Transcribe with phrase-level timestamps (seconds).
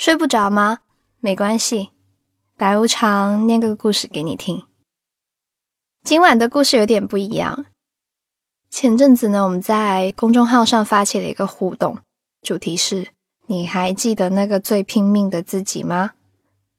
[0.00, 0.78] 睡不着吗？
[1.18, 1.90] 没关系，
[2.56, 4.64] 白无常念个故事给你听。
[6.02, 7.66] 今晚的故事有点不一样。
[8.70, 11.98] 前阵子呢，我们在公众号上发起了一个互动，
[12.40, 13.08] 主题是
[13.48, 16.12] “你还记得那个最拼命的自己吗？”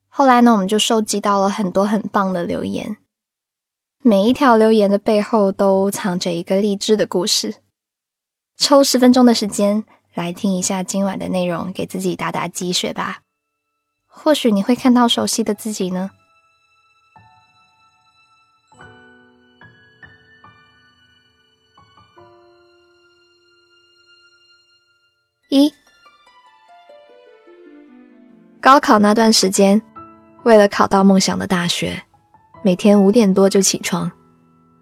[0.10, 2.98] 后来呢，我们就收集到了很多很棒的留言，
[4.02, 7.58] 每一条留言的背后都藏着一个励志的故事。
[8.58, 9.84] 抽十分钟的时间
[10.14, 13.22] 来听一下今晚的内容，给自己打打鸡血吧。
[14.06, 16.12] 或许你会看到熟悉的自己呢。
[25.50, 25.74] 一
[28.62, 29.82] 高考那段时间，
[30.44, 32.04] 为了考到梦想的大学，
[32.64, 34.12] 每天五点多就起床，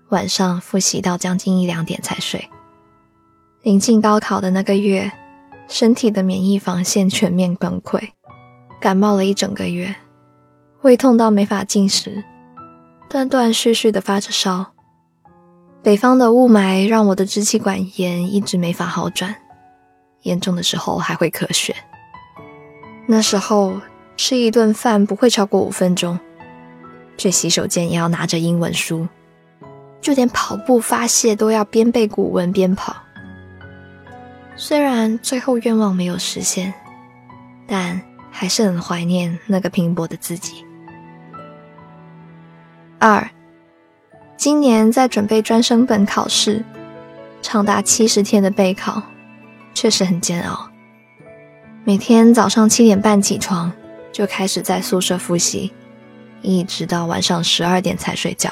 [0.10, 2.50] 晚上复习到将近一两点才睡。
[3.62, 5.12] 临近高考的那个月，
[5.68, 8.02] 身体的免疫防线全面崩溃，
[8.80, 9.94] 感冒了一整个月，
[10.82, 12.24] 胃痛到没法进食，
[13.10, 14.66] 断断续续的发着烧。
[15.84, 19.36] 北方的雾霾让我的支气管炎一直没法好转。
[20.22, 21.76] 严重的时候还会咳血。
[23.08, 23.82] 那时候
[24.16, 26.18] 吃一顿饭不会超过五分钟，
[27.18, 29.06] 去洗手间也要拿着英文书，
[30.00, 32.96] 就连跑步发泄都要边背古文边跑。
[34.62, 36.74] 虽然最后愿望没有实现，
[37.66, 40.66] 但还是很怀念那个拼搏的自己。
[43.00, 43.26] 二，
[44.36, 46.62] 今年在准备专升本考试，
[47.42, 49.02] 长达七十天的备考。
[49.74, 50.70] 确实很煎熬。
[51.86, 53.72] 每天早上七点半起床，
[54.12, 55.72] 就开始在宿舍复习，
[56.42, 58.52] 一直到晚上十二点才睡觉。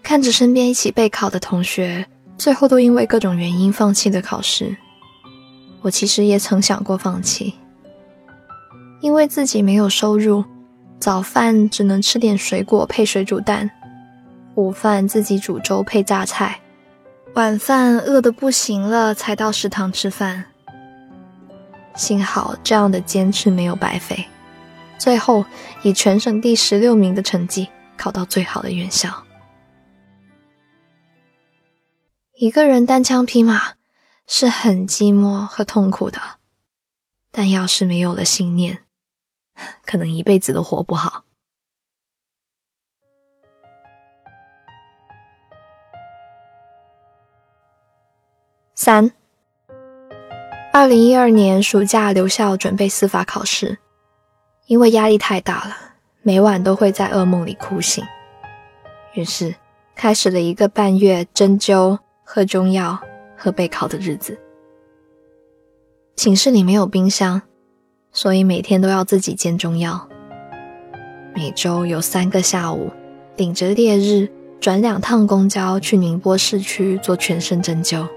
[0.00, 4.76] 看着身边一起备考的同学，最后都因为各种原因放弃了考试，
[5.82, 7.54] 我其实也曾想过放弃。
[9.00, 10.44] 因为自己没有收入，
[10.98, 13.70] 早饭只能吃点水果配水煮蛋，
[14.54, 16.60] 午饭自己煮粥配榨菜。
[17.34, 20.44] 晚饭饿得不行了，才到食堂吃饭。
[21.96, 24.26] 幸好这样的坚持没有白费，
[24.98, 25.44] 最后
[25.82, 29.23] 以全省第十六名的成绩考到最好的院校。
[32.36, 33.74] 一个人单枪匹马
[34.26, 36.20] 是很寂寞和痛苦的，
[37.30, 38.80] 但要是没有了信念，
[39.86, 41.22] 可能一辈子都活不好。
[48.74, 49.12] 三，
[50.72, 53.78] 二零一二年暑假留校准备司法考试，
[54.66, 55.76] 因为压力太大了，
[56.22, 58.04] 每晚都会在噩梦里哭醒。
[59.12, 59.54] 于是
[59.94, 62.98] 开始了一个半月针灸、喝中药、
[63.36, 64.36] 喝备考的日子。
[66.16, 67.42] 寝室里没有冰箱，
[68.10, 70.08] 所以每天都要自己煎中药。
[71.34, 72.90] 每周有三个下午，
[73.36, 78.08] 顶着烈日转两趟公交去宁波市区做全身针灸。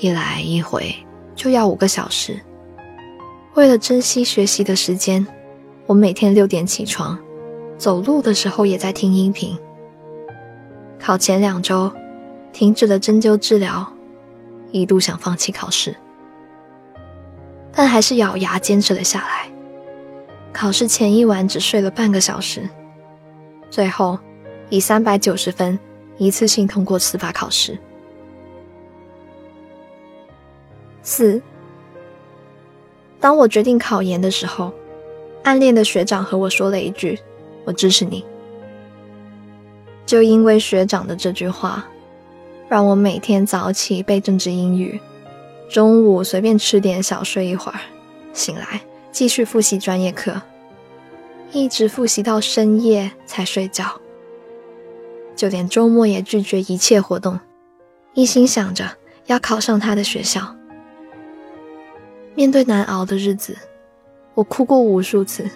[0.00, 0.94] 一来一回
[1.34, 2.38] 就要五个小时。
[3.54, 5.24] 为了珍惜学习的时间，
[5.86, 7.16] 我每天六点起床，
[7.78, 9.56] 走路的时候也在听音频。
[10.98, 11.92] 考前两周，
[12.54, 13.84] 停止了针灸治疗，
[14.70, 15.94] 一度想放弃考试，
[17.72, 19.50] 但还是咬牙坚持了下来。
[20.52, 22.70] 考试前一晚只睡了半个小时，
[23.68, 24.16] 最后
[24.70, 25.76] 以三百九十分
[26.16, 27.76] 一次性通过司法考试。
[31.02, 31.42] 四，
[33.18, 34.72] 当我决定考研的时候，
[35.42, 37.18] 暗恋的学长和我说了一句
[37.66, 38.24] ：“我支持你。”
[40.06, 41.84] 就因为学长的这句话，
[42.74, 45.00] 让我每天早起背政治英语，
[45.68, 47.78] 中午随便吃点小睡一会儿，
[48.32, 48.80] 醒来
[49.12, 50.42] 继续复习专业课，
[51.52, 53.84] 一直复习到深夜才睡觉。
[55.36, 57.38] 就连周末也拒绝一切活动，
[58.12, 58.90] 一心想着
[59.26, 60.56] 要考上他的学校。
[62.34, 63.56] 面对难熬的日子，
[64.34, 65.48] 我哭过无数次。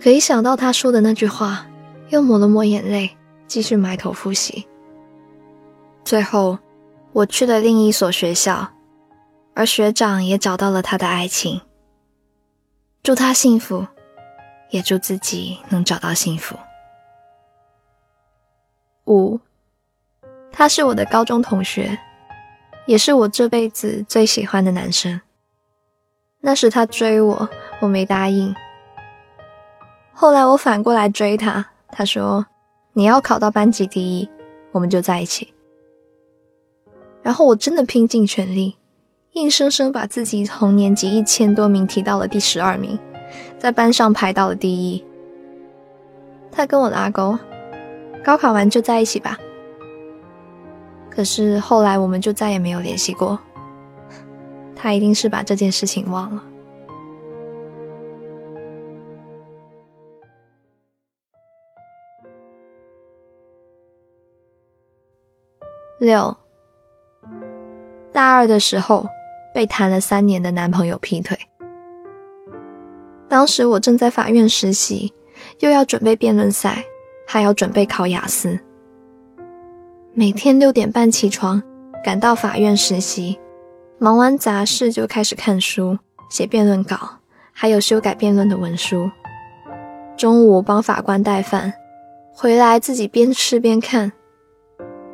[0.00, 1.66] 可一想到他说的那句话，
[2.10, 3.10] 又抹了抹眼泪，
[3.48, 4.64] 继续埋头复习。
[6.06, 6.56] 最后，
[7.10, 8.68] 我去了另一所学校，
[9.54, 11.60] 而学长也找到了他的爱情。
[13.02, 13.84] 祝他幸福，
[14.70, 16.56] 也祝自己能找到幸福。
[19.06, 19.40] 五，
[20.52, 21.98] 他是我的高中同学，
[22.86, 25.20] 也是我这辈子最喜欢的男生。
[26.40, 27.48] 那时他追我，
[27.80, 28.54] 我没答应。
[30.12, 32.46] 后来我反过来追他，他说
[32.94, 34.30] ：“你要考到班级第一，
[34.70, 35.52] 我们就在一起。”
[37.26, 38.76] 然后我真的拼尽全力，
[39.32, 42.96] 硬生生把自己从年级一千多名提到了第十二名，
[43.58, 45.04] 在班上排到了第一。
[46.52, 47.36] 他跟我拉钩，
[48.24, 49.36] 高考完就在一起吧。
[51.10, 53.36] 可是后来我们就再也没有联系过。
[54.76, 56.44] 他一定是把这件事情忘了。
[65.98, 66.36] 六，
[68.16, 69.06] 大二的时候。
[69.54, 71.34] 被谈了三年的男朋友劈腿。
[73.26, 75.14] 当时我正在法院实习，
[75.60, 76.84] 又要准备辩论赛，
[77.26, 78.60] 还要准备考雅思。
[80.12, 81.62] 每天六点半起床，
[82.04, 83.40] 赶到法院实习，
[83.98, 85.98] 忙完杂事就开始看书、
[86.28, 86.98] 写辩论稿，
[87.50, 89.10] 还有修改辩论的文书。
[90.18, 91.72] 中午帮法官带饭，
[92.34, 94.12] 回来自己边吃边看。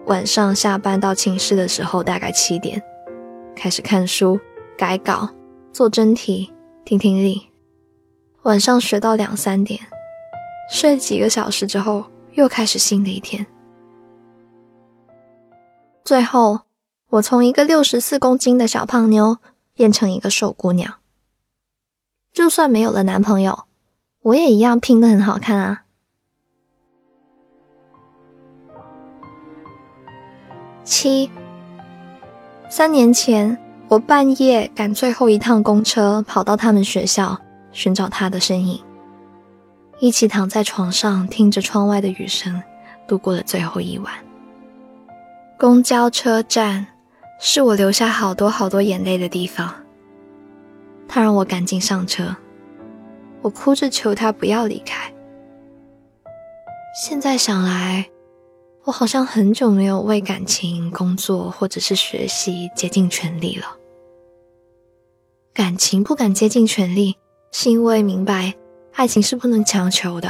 [0.07, 2.83] 晚上下班到寝室的时候，大概七点。
[3.55, 4.41] 开始看书、
[4.77, 5.29] 改稿、
[5.73, 6.53] 做真题、
[6.85, 7.51] 听听力，
[8.43, 9.81] 晚上学到两三点，
[10.71, 13.47] 睡几个小时之后，又开始新的一天。
[16.05, 16.63] 最后，
[17.11, 19.39] 我从一个六十四公斤的小胖妞
[19.75, 20.95] 变成一个瘦姑娘。
[22.33, 23.65] 就算没有了男朋友，
[24.23, 25.85] 我也一样拼得很好看啊！
[30.83, 31.31] 七。
[32.75, 37.39] 三年前，我半夜赶最后一趟公车，跑到他们学校
[37.71, 38.83] 寻找他的身影，
[39.99, 42.63] 一起躺在床上，听着窗外的雨声，
[43.07, 44.15] 度过了最后一晚。
[45.59, 46.87] 公交车站
[47.39, 49.75] 是我留下好多好多眼泪的地方。
[51.07, 52.35] 他让我赶紧上车，
[53.43, 55.13] 我哭着求他不要离开。
[57.05, 58.12] 现在想来。
[58.85, 63.77] 我好像很久没有为感情、工作或者是学习竭尽全力了。
[65.55, 67.17] 感情不敢竭尽全力，
[67.53, 68.55] 是因为明白
[68.95, 70.29] 爱情是不能强求的；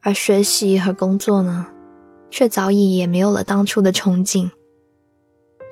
[0.00, 1.66] 而学习和工作呢，
[2.30, 4.50] 却早已也没有了当初的冲劲。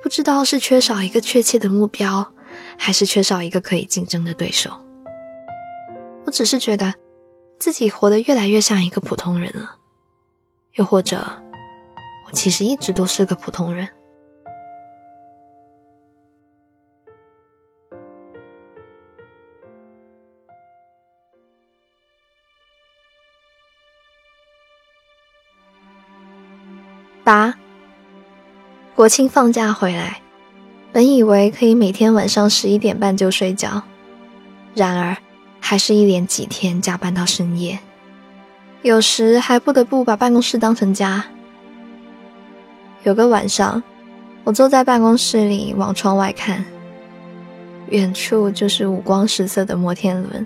[0.03, 2.33] 不知道是缺少一个确切的目标，
[2.77, 4.69] 还是缺少一个可以竞争的对手。
[6.25, 6.93] 我只是觉得
[7.57, 9.77] 自己活得越来越像一个普通人了。
[10.81, 11.23] 又或者，
[12.25, 13.87] 我其实一直都是个普通人。
[27.23, 27.53] 八，
[28.95, 30.19] 国庆放假回来，
[30.91, 33.83] 本以为可以每天晚上十一点半就睡觉，
[34.73, 35.15] 然而
[35.59, 37.77] 还是一连几天加班到深夜。
[38.83, 41.23] 有时还不得不把办公室当成家。
[43.03, 43.81] 有个晚上，
[44.43, 46.65] 我坐在办公室里往窗外看，
[47.89, 50.45] 远处就是五光十色的摩天轮。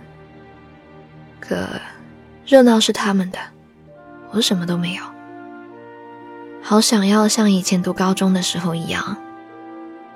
[1.39, 1.65] 可
[2.45, 3.39] 热闹是他们的，
[4.31, 5.03] 我什么都没有。
[6.61, 9.15] 好想要像以前读高中的时候一样，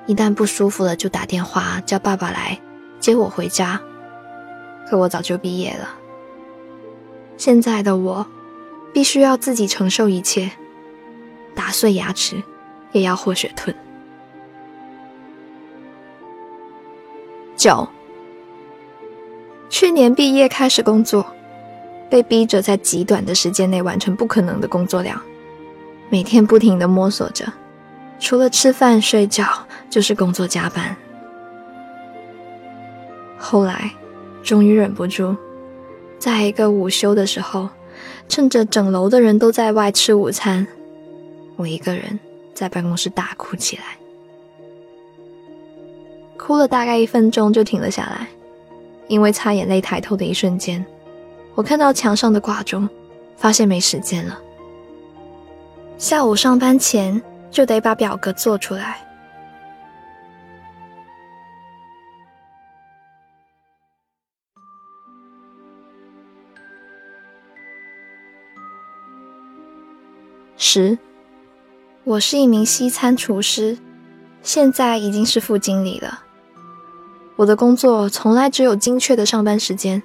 [0.08, 2.60] 一旦不舒服了就打电话叫爸爸来
[3.00, 3.80] 接我回家。
[4.90, 5.88] 可我早就毕业了。
[7.40, 8.28] 现在的我，
[8.92, 10.52] 必须要自己承受一切，
[11.56, 12.36] 打碎牙齿，
[12.92, 13.74] 也要活血吞。
[17.56, 17.88] 九，
[19.70, 21.26] 去年毕业开始工作，
[22.10, 25.20] 被逼着在极短的时间内完成不可能的工作量，
[26.10, 27.46] 每天不停的摸索着，
[28.20, 29.48] 除了吃饭睡觉
[29.90, 30.94] 就是工作加班。
[33.38, 33.90] 后来，
[34.44, 35.34] 终于忍不住。
[36.20, 37.70] 在一个午休的时候，
[38.28, 40.68] 趁着整楼的人都在外吃午餐，
[41.56, 42.20] 我一个人
[42.54, 43.84] 在办公室大哭起来。
[46.38, 48.28] 哭了大概一分钟就停了下来，
[49.08, 50.86] 因为擦眼泪抬头的一瞬间，
[51.56, 52.88] 我看到墙上的挂钟，
[53.38, 54.38] 发现没时间了。
[55.98, 59.06] 下午上班前就得把表格做出来。
[70.62, 70.98] 十，
[72.04, 73.78] 我是一名西餐厨师，
[74.44, 76.26] 现在已经是副经理了。
[77.38, 80.04] 我的工作从来只有精确的上班时间，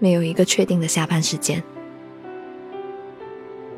[0.00, 1.62] 没有一个确定的下班时间。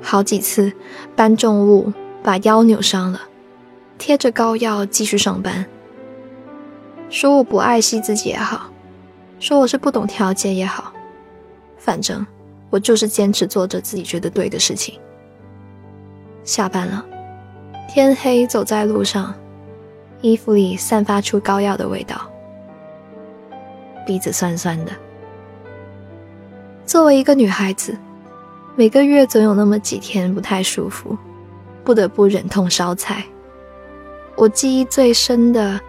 [0.01, 0.73] 好几次
[1.15, 1.93] 搬重物
[2.23, 3.21] 把腰扭伤了，
[3.99, 5.67] 贴着膏药继续上班。
[7.11, 8.73] 说我不爱惜自己也好，
[9.39, 10.95] 说我是不懂调节也好，
[11.77, 12.27] 反正
[12.71, 14.99] 我就是坚持做着自己觉得对的事情。
[16.51, 17.07] 下班了，
[17.89, 19.33] 天黑走在路上，
[20.21, 22.29] 衣服里散发出膏药的味道，
[24.05, 24.91] 鼻子酸酸的。
[26.85, 27.97] 作为一个女孩子，
[28.75, 31.17] 每个月总有那么几天不太舒服，
[31.85, 33.25] 不得不忍痛烧菜。
[34.35, 35.81] 我记忆最深的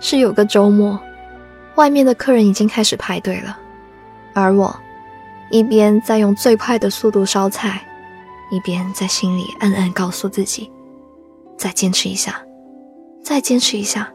[0.00, 1.00] 是有个周末，
[1.76, 3.58] 外面的客人已经开始排队了，
[4.34, 4.78] 而我
[5.50, 7.80] 一边在用最快的速度烧菜，
[8.50, 10.70] 一边在心里暗暗告诉自己：
[11.56, 12.40] 再坚持一下。
[13.22, 14.10] 再坚持一下，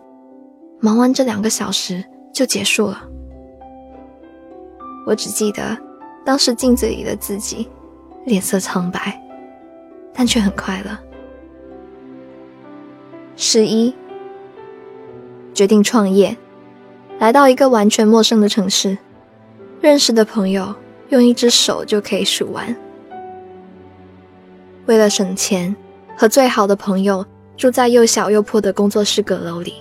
[0.82, 3.02] 忙完这两个小时就结束了。
[5.06, 5.78] 我只记得
[6.26, 7.70] 当时镜子里的自己，
[8.26, 9.22] 脸色苍白，
[10.12, 10.98] 但却很快乐。
[13.36, 13.94] 十一，
[15.54, 16.36] 决定创业，
[17.20, 18.98] 来到一个完全陌生的城市，
[19.80, 20.74] 认识的朋友
[21.10, 22.76] 用一只手就可以数完。
[24.86, 25.76] 为了省钱，
[26.18, 27.26] 和最好的朋友。
[27.58, 29.76] 住在又小又破的工作室阁楼里，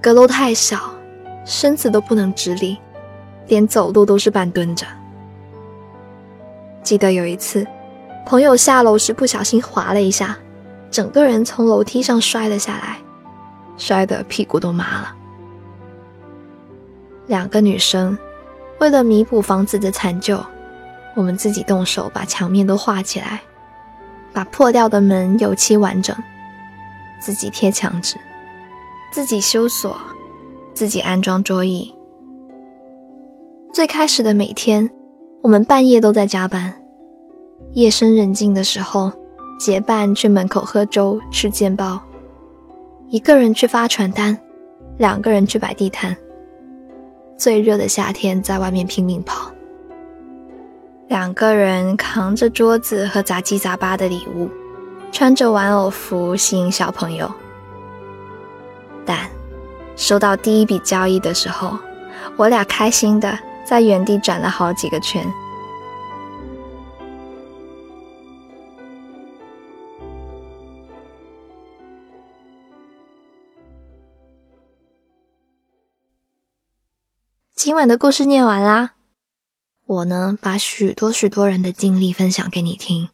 [0.00, 0.94] 阁楼太小，
[1.44, 2.78] 身子都不能直立，
[3.48, 4.86] 连走路都是半蹲着。
[6.80, 7.66] 记得有一次，
[8.24, 10.38] 朋友下楼时不小心滑了一下，
[10.92, 12.98] 整个人从楼梯上摔了下来，
[13.76, 15.12] 摔得屁股都麻了。
[17.26, 18.16] 两个女生
[18.78, 20.38] 为了弥补房子的残旧，
[21.16, 23.42] 我们自己动手把墙面都画起来，
[24.34, 26.14] 把破掉的门油漆完整。
[27.20, 28.16] 自己贴墙纸，
[29.10, 29.96] 自己修锁，
[30.74, 31.94] 自己安装桌椅。
[33.72, 34.90] 最开始的每天，
[35.40, 36.74] 我们半夜都在加班。
[37.72, 39.10] 夜深人静的时候，
[39.58, 41.98] 结伴去门口喝粥、吃煎包；
[43.08, 44.38] 一个人去发传单，
[44.98, 46.14] 两个人去摆地摊。
[47.38, 49.50] 最热的夏天，在外面拼命跑。
[51.08, 54.50] 两个人扛着桌子和杂七杂八的礼物。
[55.12, 57.32] 穿着玩偶服吸引小朋友，
[59.06, 59.30] 但
[59.94, 61.78] 收到第一笔交易的时候，
[62.36, 65.24] 我俩开心的在原地转了好几个圈。
[77.54, 78.94] 今晚的故事念完啦，
[79.86, 83.10] 我呢把许多许多人的经历分享给你听。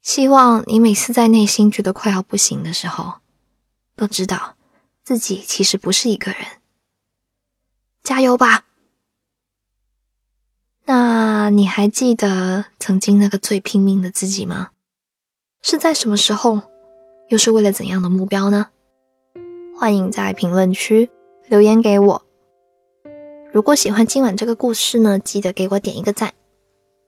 [0.00, 3.14] 希望你每次在内心觉得快要不行的时候，
[3.96, 4.56] 都知道
[5.02, 6.40] 自己其实不是一个人。
[8.02, 8.66] 加油吧！
[10.84, 14.72] 那你还记得曾经那个最拼命的自己吗？
[15.62, 16.62] 是在什么时候？
[17.30, 18.68] 又是为了怎样的目标呢？
[19.74, 21.10] 欢迎在评论区
[21.48, 22.26] 留言给我。
[23.54, 26.32] 如果喜欢今晚这个故事呢，记得给我点一个赞。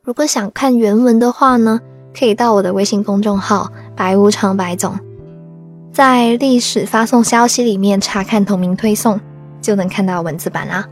[0.05, 1.81] 如果想看原文的话呢？
[2.17, 4.97] 可以到我的微信公众号“白无常白总”，
[5.93, 9.21] 在历史发送消息里面查看同名推送，
[9.61, 10.87] 就能看到文字版啦。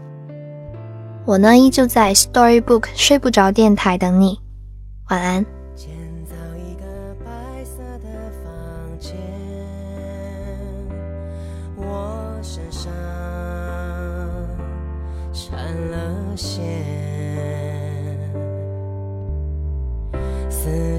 [1.25, 4.41] 我呢，依旧在 Storybook 睡不着电台等你，
[5.09, 5.47] 晚安。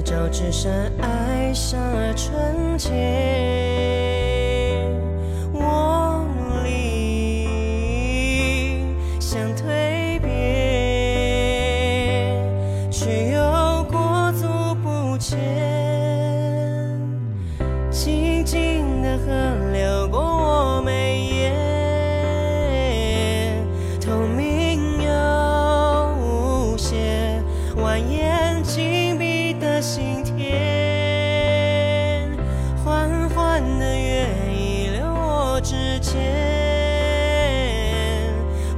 [0.06, 0.70] 就只剩
[1.00, 4.35] 爱上了纯洁。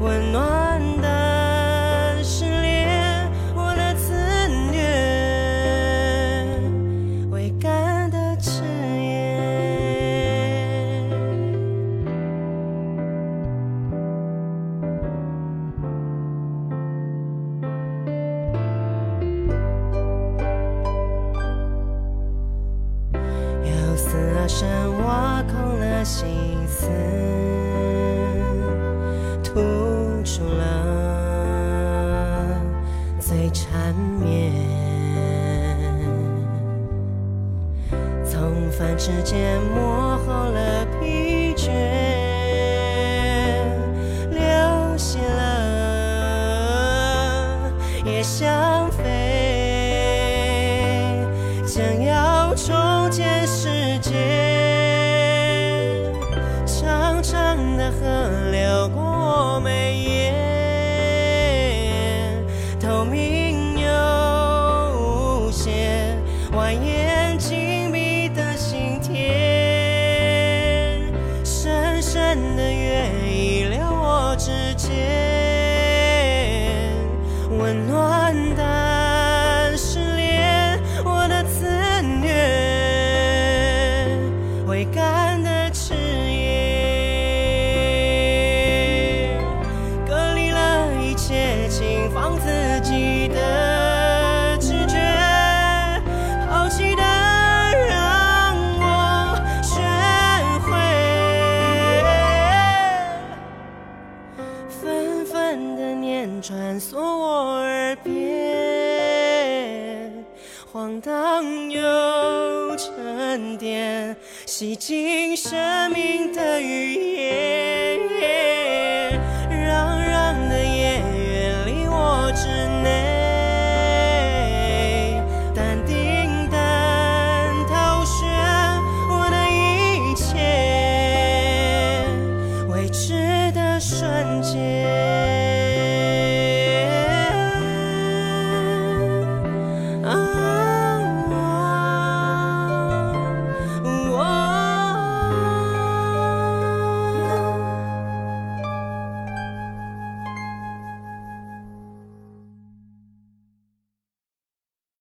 [0.00, 1.07] 温暖的
[38.98, 40.84] 时间磨好了